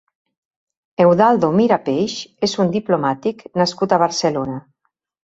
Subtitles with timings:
[1.03, 2.15] Eudaldo Mirapeix
[2.47, 4.57] és un diplomàtic nascut a Barcelona.